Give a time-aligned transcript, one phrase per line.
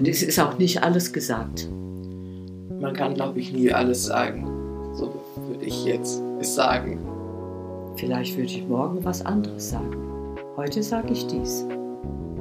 [0.00, 1.68] Und es ist auch nicht alles gesagt.
[1.70, 4.44] Man kann, glaube ich, nie alles sagen.
[4.92, 6.98] So würde ich jetzt es sagen.
[7.96, 10.36] Vielleicht würde ich morgen was anderes sagen.
[10.56, 11.64] Heute sage ich dies.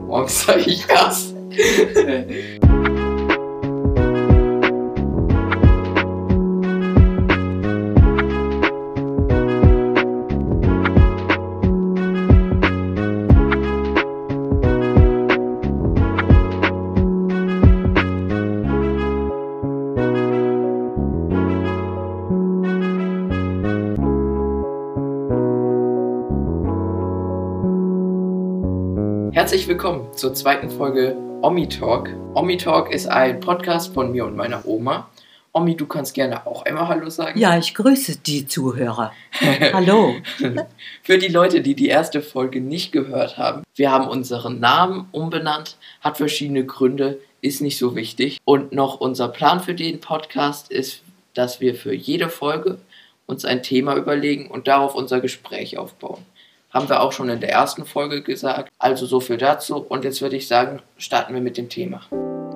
[0.08, 1.36] Morgen sage ich das.
[29.44, 32.08] Herzlich willkommen zur zweiten Folge Omi Talk.
[32.34, 35.10] Omi Talk ist ein Podcast von mir und meiner Oma.
[35.52, 37.38] Omi, du kannst gerne auch einmal Hallo sagen.
[37.38, 39.12] Ja, ich grüße die Zuhörer.
[39.74, 40.16] Hallo.
[41.04, 45.76] Für die Leute, die die erste Folge nicht gehört haben, wir haben unseren Namen umbenannt,
[46.00, 48.40] hat verschiedene Gründe, ist nicht so wichtig.
[48.46, 51.02] Und noch unser Plan für den Podcast ist,
[51.34, 52.78] dass wir für jede Folge
[53.26, 56.26] uns ein Thema überlegen und darauf unser Gespräch aufbauen.
[56.74, 58.72] Haben wir auch schon in der ersten Folge gesagt.
[58.80, 59.78] Also so viel dazu.
[59.78, 62.02] Und jetzt würde ich sagen, starten wir mit dem Thema.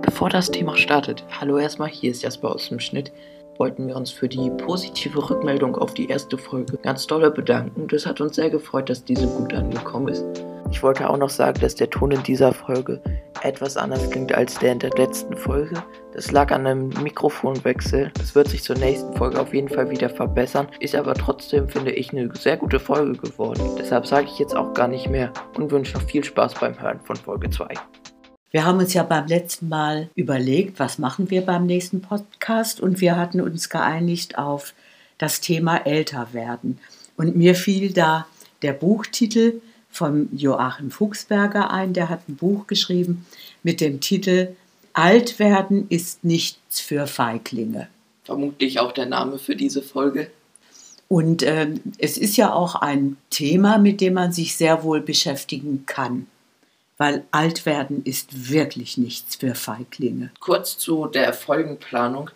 [0.01, 3.11] Bevor das Thema startet, hallo erstmal, hier ist Jasper aus dem Schnitt.
[3.59, 7.88] Wollten wir uns für die positive Rückmeldung auf die erste Folge ganz doll bedanken.
[7.88, 10.25] Das hat uns sehr gefreut, dass diese gut angekommen ist.
[10.69, 13.01] Ich wollte auch noch sagen, dass der Ton in dieser Folge
[13.41, 15.81] etwas anders klingt als der in der letzten Folge.
[16.13, 18.11] Das lag an einem Mikrofonwechsel.
[18.17, 20.67] Das wird sich zur nächsten Folge auf jeden Fall wieder verbessern.
[20.79, 23.61] Ist aber trotzdem, finde ich, eine sehr gute Folge geworden.
[23.77, 26.99] Deshalb sage ich jetzt auch gar nicht mehr und wünsche noch viel Spaß beim Hören
[27.03, 27.67] von Folge 2.
[28.51, 33.01] Wir haben uns ja beim letzten Mal überlegt, was machen wir beim nächsten Podcast und
[33.01, 34.73] wir hatten uns geeinigt auf
[35.17, 36.79] das Thema älter werden.
[37.15, 38.27] Und mir fiel da
[38.61, 39.61] der Buchtitel
[39.98, 41.94] von Joachim Fuchsberger ein.
[41.94, 43.26] Der hat ein Buch geschrieben
[43.64, 44.56] mit dem Titel
[44.94, 47.88] Alt werden ist nichts für Feiglinge.
[48.23, 50.31] Vermutlich auch der Name für diese Folge.
[51.08, 55.86] Und äh, es ist ja auch ein Thema, mit dem man sich sehr wohl beschäftigen
[55.86, 56.28] kann.
[56.97, 60.31] Weil alt werden ist wirklich nichts für Feiglinge.
[60.40, 62.31] Kurz zu der Folgenplanung.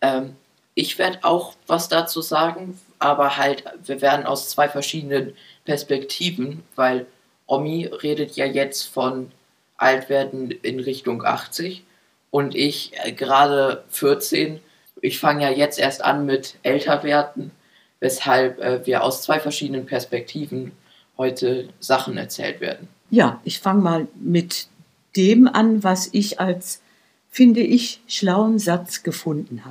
[0.00, 0.34] Ähm,
[0.74, 5.34] ich werde auch was dazu sagen, aber halt, wir werden aus zwei verschiedenen
[5.64, 7.06] Perspektiven, weil
[7.46, 9.30] Omi redet ja jetzt von
[9.76, 11.84] Altwerden in Richtung 80
[12.30, 14.60] und ich äh, gerade 14.
[15.00, 17.50] Ich fange ja jetzt erst an mit Älterwerden,
[17.98, 20.72] weshalb äh, wir aus zwei verschiedenen Perspektiven
[21.16, 22.88] heute Sachen erzählt werden.
[23.10, 24.68] Ja, ich fange mal mit
[25.16, 26.80] dem an, was ich als,
[27.28, 29.64] finde ich, schlauen Satz gefunden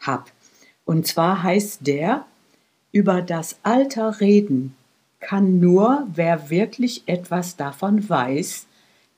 [0.00, 0.24] habe.
[0.84, 2.26] Und zwar heißt der,
[2.92, 4.76] über das Alter reden
[5.26, 8.66] kann nur, wer wirklich etwas davon weiß,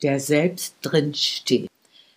[0.03, 1.69] der selbst drin steht.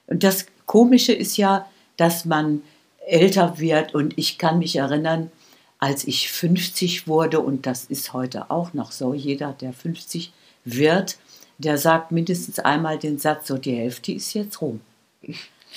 [0.07, 1.67] Und das Komische ist ja,
[1.97, 2.61] dass man
[3.07, 5.31] älter wird und ich kann mich erinnern,
[5.79, 10.31] als ich 50 wurde, und das ist heute auch noch so, jeder, der 50
[10.65, 11.17] wird,
[11.57, 14.81] der sagt mindestens einmal den Satz, so die Hälfte ist jetzt rum.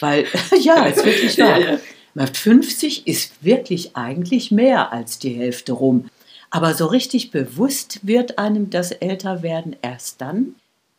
[0.01, 0.27] Weil,
[0.61, 1.61] ja, ist wirklich wahr.
[1.61, 1.79] Ja,
[2.15, 2.27] ja.
[2.27, 6.09] 50 ist wirklich eigentlich mehr als die Hälfte rum.
[6.55, 10.55] Aber so richtig bewusst wird einem das Älterwerden erst dann.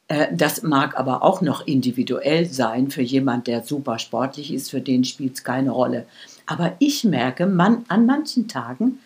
[0.08, 4.82] Äh, das mag aber auch noch individuell sein für jemand, der super sportlich ist, für
[4.82, 6.08] den spielt es keine Rolle.
[6.48, 8.98] Aber ich merke man, an manchen Tagen,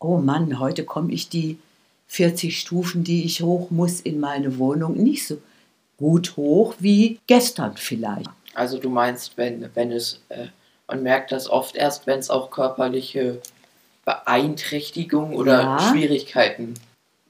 [0.00, 1.58] oh Mann, heute komme ich die
[2.08, 5.38] 40 Stufen, die ich hoch muss in meine Wohnung, nicht so
[5.96, 8.28] gut hoch wie gestern vielleicht.
[8.54, 10.46] Also du meinst, wenn, wenn es, äh,
[10.88, 13.40] man merkt das oft erst, wenn es auch körperliche
[14.04, 15.90] Beeinträchtigung oder ja.
[15.90, 16.74] Schwierigkeiten.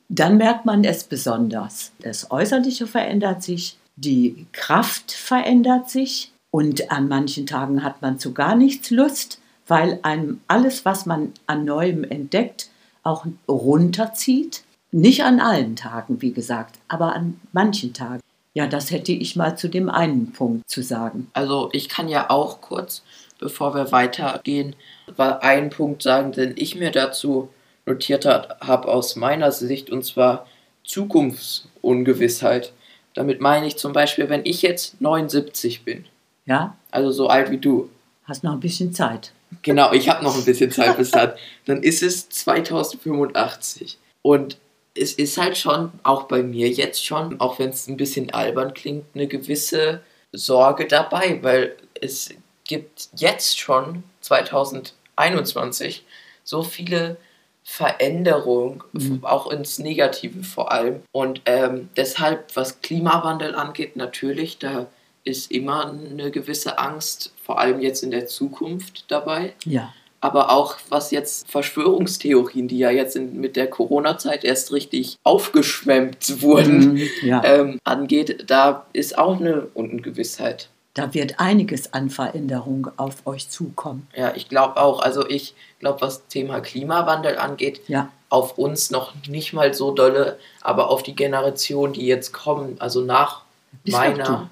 [0.08, 1.92] Dann merkt man es besonders.
[2.00, 8.32] Das Äußerliche verändert sich, die Kraft verändert sich und an manchen Tagen hat man zu
[8.32, 12.70] gar nichts Lust, weil einem alles, was man an Neuem entdeckt,
[13.02, 14.62] auch runterzieht.
[14.92, 18.20] Nicht an allen Tagen, wie gesagt, aber an manchen Tagen.
[18.52, 21.28] Ja, das hätte ich mal zu dem einen Punkt zu sagen.
[21.32, 23.02] Also ich kann ja auch kurz,
[23.38, 24.76] bevor wir weitergehen,
[25.16, 27.48] einen Punkt sagen, den ich mir dazu
[27.86, 30.46] notiert habe aus meiner Sicht, und zwar
[30.84, 32.72] Zukunftsungewissheit.
[33.14, 36.04] Damit meine ich zum Beispiel, wenn ich jetzt 79 bin.
[36.46, 36.76] Ja.
[36.90, 37.90] Also so alt wie du.
[38.24, 39.32] Hast noch ein bisschen Zeit.
[39.62, 41.32] Genau, ich habe noch ein bisschen Zeit bis dann.
[41.66, 43.98] Dann ist es 2085.
[44.22, 44.58] Und
[44.96, 48.74] es ist halt schon, auch bei mir jetzt schon, auch wenn es ein bisschen albern
[48.74, 50.00] klingt, eine gewisse
[50.32, 52.30] Sorge dabei, weil es
[52.64, 56.04] gibt jetzt schon 2021
[56.44, 57.16] so viele
[57.62, 59.24] Veränderungen, mhm.
[59.24, 61.02] auch ins Negative vor allem.
[61.12, 64.86] Und ähm, deshalb, was Klimawandel angeht, natürlich, da
[65.24, 69.54] ist immer eine gewisse Angst, vor allem jetzt in der Zukunft dabei.
[69.64, 69.94] Ja.
[70.20, 76.42] Aber auch was jetzt Verschwörungstheorien, die ja jetzt in, mit der Corona-Zeit erst richtig aufgeschwemmt
[76.42, 77.44] wurden, Mhm, ja.
[77.44, 80.68] ähm, angeht, da ist auch eine Ungewissheit.
[80.94, 84.06] Da wird einiges an Veränderung auf euch zukommen.
[84.16, 85.00] Ja, ich glaube auch.
[85.00, 88.10] Also ich glaube, was Thema Klimawandel angeht, Ja.
[88.28, 93.00] auf uns noch nicht mal so dolle, aber auf die Generation, die jetzt kommen, also
[93.00, 94.50] nach auch meiner,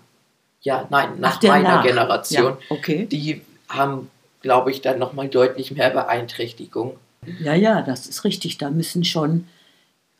[0.62, 1.84] ja, nein, nach Ach, meiner nach.
[1.84, 3.06] Generation, Ja, okay.
[3.06, 4.10] die haben,
[4.40, 6.96] glaube ich, dann nochmal deutlich mehr Beeinträchtigung.
[7.40, 8.58] Ja, ja, das ist richtig.
[8.58, 9.46] Da müssen schon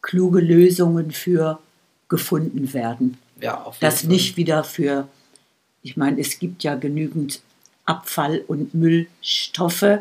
[0.03, 1.59] kluge Lösungen für
[2.09, 3.19] gefunden werden.
[3.41, 4.11] Ja, auf jeden Das Fall.
[4.11, 5.09] nicht wieder für,
[5.83, 7.41] ich meine, es gibt ja genügend
[7.85, 9.99] Abfall- und Müllstoffe,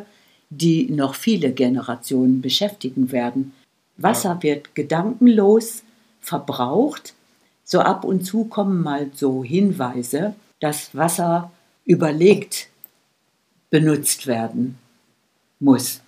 [0.50, 3.54] die noch viele Generationen beschäftigen werden.
[3.98, 5.84] Wasser wird gedankenlos
[6.20, 7.14] verbraucht.
[7.64, 11.52] So ab und zu kommen mal so Hinweise, dass Wasser
[11.86, 12.68] überlegt
[13.70, 14.78] benutzt werden
[15.60, 16.02] muss.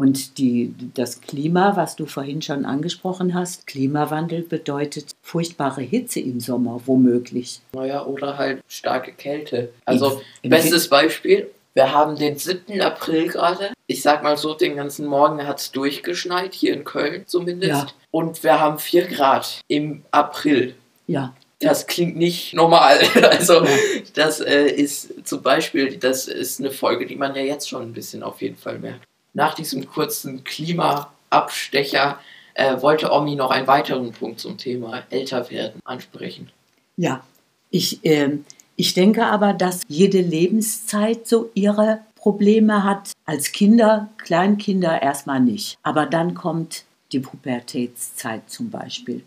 [0.00, 6.38] Und die, das Klima, was du vorhin schon angesprochen hast, Klimawandel bedeutet furchtbare Hitze im
[6.38, 7.60] Sommer, womöglich.
[7.72, 9.70] Naja, oder halt starke Kälte.
[9.84, 12.80] Also, Im- im bestes Beispiel, wir haben den 7.
[12.80, 13.72] April gerade.
[13.88, 17.70] Ich sag mal so, den ganzen Morgen hat es durchgeschneit, hier in Köln zumindest.
[17.72, 17.86] Ja.
[18.12, 20.74] Und wir haben 4 Grad im April.
[21.08, 22.98] Ja, Das klingt nicht normal.
[23.30, 23.66] Also,
[24.14, 27.92] das äh, ist zum Beispiel, das ist eine Folge, die man ja jetzt schon ein
[27.92, 29.02] bisschen auf jeden Fall merkt.
[29.38, 32.18] Nach diesem kurzen Klimaabstecher
[32.54, 36.50] äh, wollte Omi noch einen weiteren Punkt zum Thema Älterwerden ansprechen.
[36.96, 37.22] ja.
[37.70, 38.46] Ich, ähm,
[38.76, 43.12] ich denke aber, dass jede Lebenszeit so ihre Probleme hat.
[43.26, 45.76] Als Kinder, Kleinkinder erstmal nicht.
[45.82, 49.22] Aber dann kommt die Pubertätszeit zum Beispiel.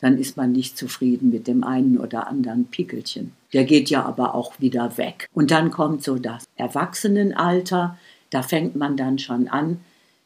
[0.00, 3.32] Dann ist man nicht zufrieden mit dem einen oder anderen Pickelchen.
[3.52, 5.28] Der geht ja aber auch wieder weg.
[5.34, 7.98] Und dann kommt so das Erwachsenenalter.
[8.30, 9.80] Da fängt man dann schon an,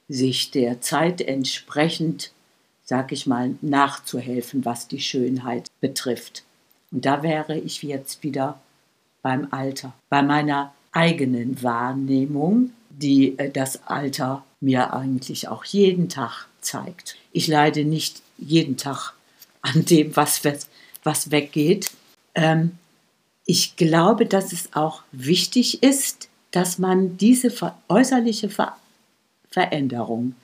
[0.08, 2.32] sich der Zeit entsprechend,
[2.84, 6.44] sag ich mal, nachzuhelfen, was die Schönheit betrifft.
[6.90, 8.60] Und da wäre ich jetzt wieder
[9.22, 16.46] beim Alter, bei meiner eigenen Wahrnehmung, die äh, das Alter mir eigentlich auch jeden Tag
[16.60, 17.16] zeigt.
[17.32, 19.12] Ich leide nicht jeden Tag
[19.62, 20.42] an dem, was,
[21.02, 21.90] was weggeht.
[22.34, 22.78] Ähm,
[23.46, 27.52] ich glaube, dass es auch wichtig ist, dass man diese
[27.88, 28.76] äußerliche ver
[29.50, 30.34] Veränderung,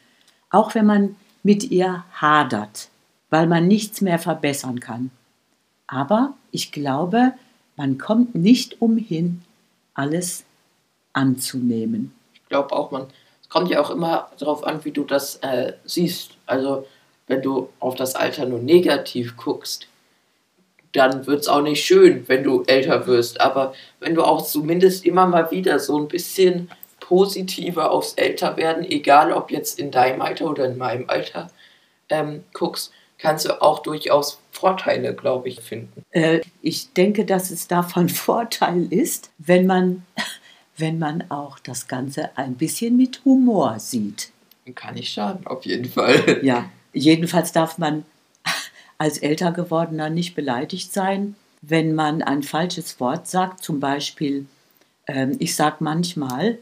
[0.50, 2.88] auch wenn man mit ihr hadert,
[3.28, 5.10] weil man nichts mehr verbessern kann.
[5.88, 7.32] Aber ich glaube,
[7.76, 9.42] man kommt nicht umhin,
[9.94, 10.44] alles
[11.12, 12.14] anzunehmen.
[12.34, 13.06] Ich glaube auch, man,
[13.42, 16.32] es kommt ja auch immer darauf an, wie du das äh, siehst.
[16.46, 16.86] Also,
[17.26, 19.88] wenn du auf das Alter nur negativ guckst,
[20.92, 23.40] dann wird es auch nicht schön, wenn du älter wirst.
[23.40, 29.32] Aber wenn du auch zumindest immer mal wieder so ein bisschen positiver aufs Älterwerden, egal
[29.32, 31.48] ob jetzt in deinem Alter oder in meinem Alter,
[32.08, 36.04] ähm, guckst, kannst du auch durchaus Vorteile, glaube ich, finden.
[36.10, 40.04] Äh, ich denke, dass es davon Vorteil ist, wenn man,
[40.76, 44.30] wenn man auch das Ganze ein bisschen mit Humor sieht.
[44.74, 46.38] Kann nicht schaden, auf jeden Fall.
[46.42, 48.04] Ja, jedenfalls darf man
[49.00, 53.64] als älter gewordener nicht beleidigt sein, wenn man ein falsches Wort sagt.
[53.64, 54.44] Zum Beispiel,
[55.06, 56.58] ähm, ich sage manchmal,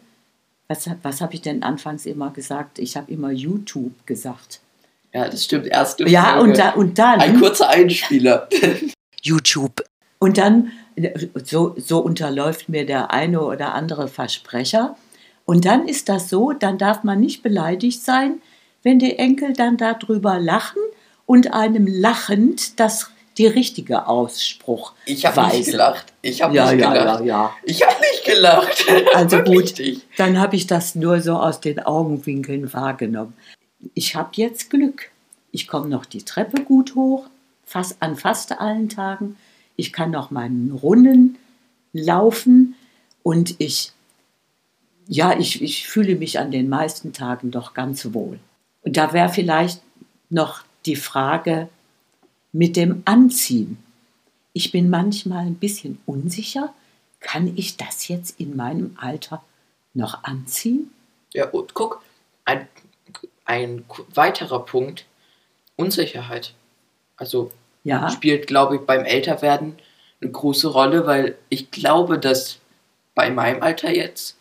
[0.69, 2.79] was, was habe ich denn anfangs immer gesagt?
[2.79, 4.61] Ich habe immer YouTube gesagt.
[5.13, 5.67] Ja, das stimmt.
[5.67, 6.43] Erste Ja, Folge.
[6.45, 7.21] und, da, und dann.
[7.21, 8.49] Ein kurzer Einspieler.
[9.23, 9.83] YouTube.
[10.21, 10.71] Und dann,
[11.43, 14.97] so, so unterläuft mir der eine oder andere Versprecher.
[15.45, 18.41] Und dann ist das so, dann darf man nicht beleidigt sein,
[18.85, 20.83] wenn die Enkel dann darüber lachen
[21.29, 26.07] und einem lachend das die richtige Ausspruch Ich habe nicht gelacht.
[26.23, 27.21] Ich habe Ja, nicht ja, gelacht.
[27.21, 27.57] ja, ja.
[27.65, 28.85] Ich habe nicht gelacht.
[29.15, 29.75] Also gut,
[30.17, 33.35] dann habe ich das nur so aus den Augenwinkeln wahrgenommen.
[33.95, 35.11] Ich habe jetzt Glück.
[35.53, 37.27] Ich komme noch die Treppe gut hoch,
[37.65, 39.37] fast an fast allen Tagen.
[39.77, 41.37] Ich kann noch meinen Runden
[41.93, 42.75] laufen
[43.23, 43.93] und ich,
[45.07, 48.41] ja, ich, ich fühle mich an den meisten Tagen doch ganz wohl.
[48.83, 49.81] Und da wäre vielleicht
[50.31, 51.69] noch die Frage
[52.53, 53.79] mit dem Anziehen.
[54.53, 56.75] Ich bin manchmal ein bisschen unsicher.
[57.21, 59.45] Kann ich das jetzt in meinem Alter
[59.95, 60.91] noch anziehen?
[61.35, 62.03] Ja, und guck,
[62.45, 62.67] ein,
[63.45, 65.05] ein weiterer Punkt,
[65.77, 66.55] Unsicherheit.
[67.17, 67.53] Also
[67.85, 69.77] Ja, spielt, glaube ich, beim Älterwerden
[70.21, 72.59] eine große Rolle, weil ich glaube, dass
[73.15, 74.37] bei meinem Alter jetzt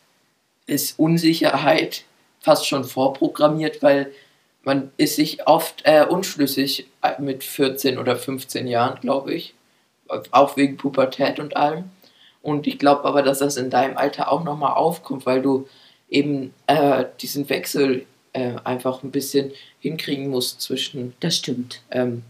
[0.65, 2.05] ist Unsicherheit
[2.39, 4.11] fast schon vorprogrammiert, weil
[4.67, 9.53] man ist sich oft äh, unschlüssig äh, mit 14 oder 15 Jahren, glaube ich.
[10.31, 11.85] Auch wegen Pubertät und allem.
[12.41, 15.67] Und ich glaube aber, dass das in deinem Alter auch nochmal aufkommt, weil du
[16.09, 21.81] eben äh, diesen Wechsel äh, einfach ein bisschen hinkriegen musst zwischen Das stimmt.
[21.91, 22.23] ähm,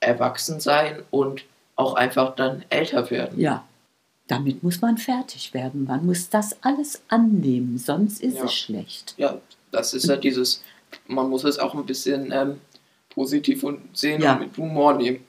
[0.00, 1.44] Erwachsensein und
[1.76, 3.40] auch einfach dann älter werden.
[3.40, 3.64] Ja.
[4.28, 5.84] Damit muss man fertig werden.
[5.84, 8.44] Man muss das alles annehmen, sonst ist Ja.
[8.44, 9.14] es schlecht.
[9.18, 9.38] Ja,
[9.70, 10.62] das ist ja dieses,
[11.06, 12.60] man muss es auch ein bisschen ähm,
[13.10, 14.34] positiv und sehen Ja.
[14.34, 15.20] und mit Humor nehmen.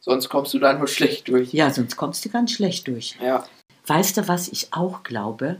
[0.00, 1.52] Sonst kommst du da nur schlecht durch.
[1.52, 3.16] Ja, sonst kommst du ganz schlecht durch.
[3.22, 3.44] Ja,
[3.88, 5.58] Weißt du, was ich auch glaube?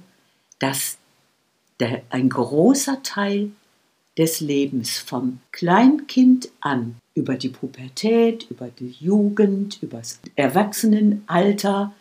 [0.58, 0.98] Dass
[1.78, 3.50] der, ein großer Teil
[4.18, 11.92] des Lebens vom Kleinkind an über die Pubertät, über die Jugend, über das Erwachsenenalter,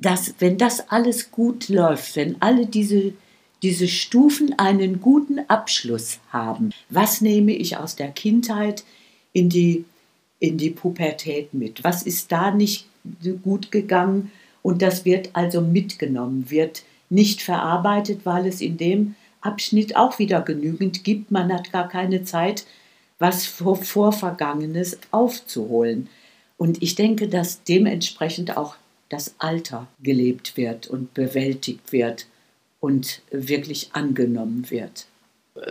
[0.00, 3.12] dass wenn das alles gut läuft, wenn alle diese,
[3.62, 8.84] diese Stufen einen guten Abschluss haben, was nehme ich aus der Kindheit
[9.32, 9.84] in die,
[10.38, 11.82] in die Pubertät mit?
[11.84, 12.86] Was ist da nicht
[13.42, 14.30] gut gegangen?
[14.62, 20.42] Und das wird also mitgenommen, wird nicht verarbeitet, weil es in dem Abschnitt auch wieder
[20.42, 21.30] genügend gibt.
[21.30, 22.66] Man hat gar keine Zeit,
[23.18, 26.08] was vor, Vorvergangenes aufzuholen.
[26.56, 28.76] Und ich denke, dass dementsprechend auch
[29.08, 32.26] das Alter gelebt wird und bewältigt wird
[32.80, 35.06] und wirklich angenommen wird.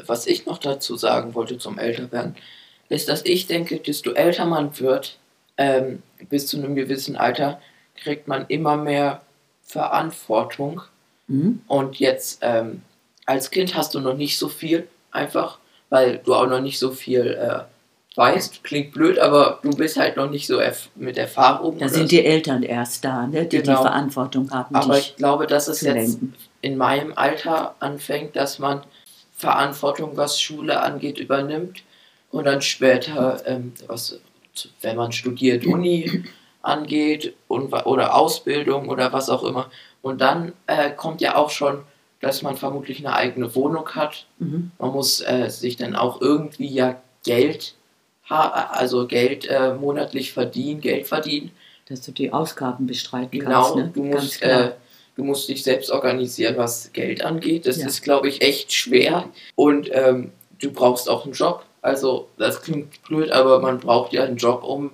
[0.06, 2.36] was ich noch dazu sagen wollte zum Älterwerden,
[2.90, 5.18] ist, dass ich denke, desto älter man wird,
[5.56, 7.62] ähm, bis zu einem gewissen Alter,
[7.96, 9.22] kriegt man immer mehr
[9.64, 10.82] Verantwortung.
[11.28, 11.62] Mhm.
[11.68, 12.82] Und jetzt ähm,
[13.26, 15.60] als Kind hast du noch nicht so viel, einfach,
[15.90, 17.60] weil du auch noch nicht so viel äh,
[18.18, 18.64] weißt.
[18.64, 21.78] Klingt blöd, aber du bist halt noch nicht so erf mit Erfahrung.
[21.78, 22.08] Da sind so.
[22.08, 23.78] die Eltern erst da, ne, die Genau.
[23.78, 24.76] die Verantwortung haben.
[24.76, 26.20] Aber ich glaube, dass es zu jetzt.
[26.62, 28.84] In meinem Alter anfängt, dass man
[29.36, 31.84] Verantwortung, was Schule angeht, übernimmt
[32.32, 34.20] und dann später, ähm, was,
[34.82, 36.24] wenn man studiert, Uni
[36.62, 39.70] angeht und, oder Ausbildung oder was auch immer.
[40.02, 41.84] Und dann äh, kommt ja auch schon,
[42.20, 44.26] dass man vermutlich eine eigene Wohnung hat.
[44.40, 44.72] Mhm.
[44.80, 47.76] Man muss äh, sich dann auch irgendwie ja Geld,
[48.28, 51.52] also Geld äh, monatlich verdienen, Geld verdienen.
[51.88, 53.76] Dass du die Ausgaben bestreiten Genau, kannst.
[53.76, 53.92] Ne?
[53.94, 54.62] du, musst, klar.
[54.62, 54.72] äh,
[55.18, 57.66] du musst dich selbst organisieren, was Geld angeht.
[57.66, 57.88] Das Ja.
[57.88, 59.28] ist, glaube ich, echt schwer.
[59.56, 60.32] Und ähm,
[60.62, 61.66] du brauchst auch einen Job.
[61.82, 64.92] Also, das klingt blöd, aber man braucht ja einen Job, um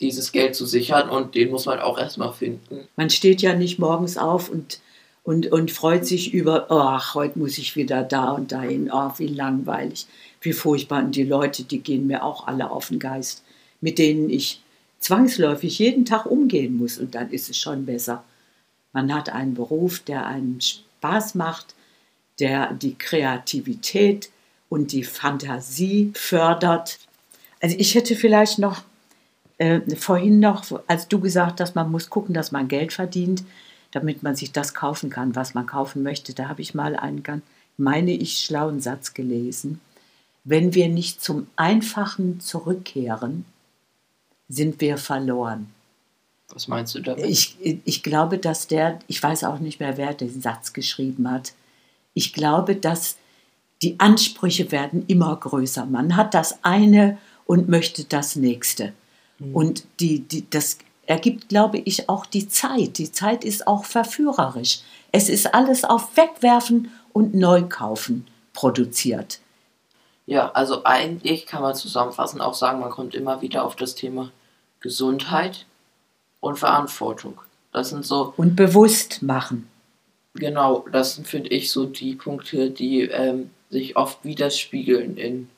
[0.00, 2.86] dieses Geld zu sichern und den muss man auch erstmal finden.
[2.96, 4.80] Man steht ja nicht morgens auf und,
[5.24, 9.26] und, und freut sich über, ach, heute muss ich wieder da und dahin, oh, wie
[9.28, 10.06] langweilig,
[10.42, 11.02] wie furchtbar.
[11.02, 13.42] Und die Leute, die gehen mir auch alle auf den Geist,
[13.80, 14.60] mit denen ich
[15.00, 16.98] zwangsläufig jeden Tag umgehen muss.
[16.98, 18.22] Und dann ist es schon besser.
[18.96, 21.74] Man hat einen Beruf, der einen Spaß macht,
[22.38, 24.30] der die Kreativität
[24.70, 26.98] und die Fantasie fördert.
[27.60, 28.84] Also ich hätte vielleicht noch
[29.58, 33.44] äh, vorhin noch, als du gesagt hast, man muss gucken, dass man Geld verdient,
[33.90, 36.32] damit man sich das kaufen kann, was man kaufen möchte.
[36.32, 37.42] Da habe ich mal einen ganz,
[37.76, 39.78] meine ich, schlauen Satz gelesen.
[40.44, 43.44] Wenn wir nicht zum Einfachen zurückkehren,
[44.48, 45.75] sind wir verloren.
[46.48, 47.24] Was meinst du damit?
[47.24, 51.52] Ich, ich glaube, dass der, ich weiß auch nicht mehr, wer den Satz geschrieben hat.
[52.14, 53.16] Ich glaube, dass
[53.82, 55.84] die Ansprüche werden immer größer.
[55.86, 58.92] Man hat das eine und möchte das nächste.
[59.52, 62.98] Und die, die, das ergibt, glaube ich, auch die Zeit.
[62.98, 64.80] Die Zeit ist auch verführerisch.
[65.12, 69.40] Es ist alles auf Wegwerfen und Neukaufen produziert.
[70.24, 74.32] Ja, also eigentlich kann man zusammenfassend auch sagen, man kommt immer wieder auf das Thema
[74.80, 75.66] Gesundheit
[76.40, 77.40] und Verantwortung.
[77.72, 79.68] Das sind so Und bewusst machen.
[80.34, 85.48] Genau, das sind, finde ich, so die Punkte, die ähm, sich oft widerspiegeln in,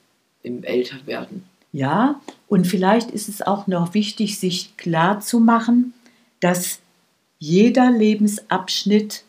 [0.42, 1.44] im Älterwerden.
[1.72, 5.92] Ja, und vielleicht ist es auch noch wichtig, sich klar zu machen,
[6.40, 6.78] dass
[7.38, 9.24] jeder Lebensabschnitt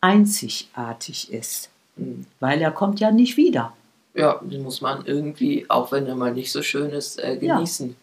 [0.00, 2.26] einzigartig ist, Mhm.
[2.40, 3.72] weil er kommt ja nicht wieder.
[4.14, 7.56] Ja, den muss man irgendwie, auch wenn er mal nicht so schön ist, äh, Ja.
[7.56, 7.94] genießen.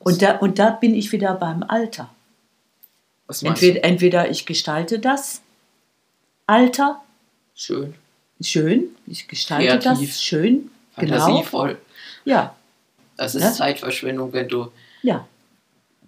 [0.00, 2.10] Und da, und da bin ich wieder beim Alter.
[3.32, 5.40] Was meinst Entweder, entweder ich gestalte das
[6.46, 7.58] Alter du?
[7.58, 7.94] Schön,
[8.42, 10.10] schön, ich gestalte Kreativ.
[10.10, 11.16] das schön, genau.
[11.18, 11.78] fantasievoll.
[12.26, 12.54] Ja,
[13.16, 13.52] Das ist Ja.
[13.52, 14.70] Zeitverschwendung, wenn du
[15.02, 15.26] ja,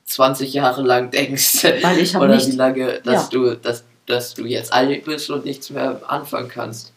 [0.04, 1.64] 20 Jahre lang denkst.
[1.64, 3.28] Weil ich Oder nicht- wie lange, dass, Ja.
[3.30, 6.92] du, dass, dass du jetzt alt bist und nichts mehr anfangen kannst.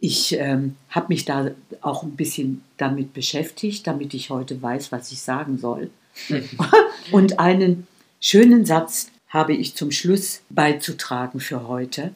[0.00, 5.10] ich ähm, habe mich da auch ein bisschen damit beschäftigt, damit ich heute weiß, was
[5.12, 5.88] ich sagen soll.
[7.10, 7.86] Und einen
[8.20, 12.14] schönen Satz habe ich zum Schluss beizutragen für heute.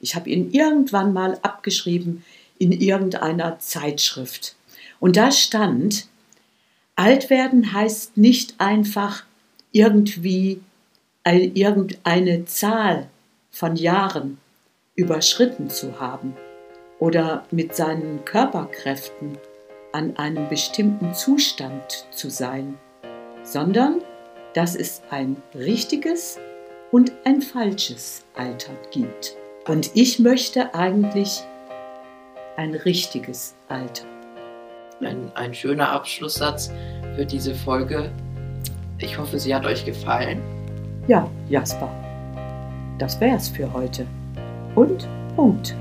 [0.00, 2.24] Ich habe ihn irgendwann mal abgeschrieben
[2.58, 4.56] in irgendeiner Zeitschrift.
[4.98, 6.06] Und da stand,
[6.96, 9.24] alt werden heißt nicht einfach
[9.72, 10.62] irgendwie
[11.22, 13.08] ein- irgendeine Zahl
[13.50, 14.38] von Jahren
[14.94, 16.34] überschritten zu haben
[16.98, 19.36] oder mit seinen Körperkräften
[19.92, 22.78] an einem bestimmten Zustand zu sein,
[23.42, 24.00] sondern
[24.54, 26.38] dass es ein richtiges
[26.94, 29.34] und ein falsches Alter gibt.
[29.66, 31.42] Und ich möchte eigentlich
[32.56, 34.04] ein richtiges Alter.
[35.00, 36.70] Ein, ein schöner Abschlusssatz
[37.16, 38.12] für diese Folge.
[38.98, 40.40] Ich hoffe, sie hat euch gefallen.
[41.08, 41.90] Ja, Jasper,
[43.00, 44.06] das wär's für heute.
[44.76, 45.74] Und Punkt.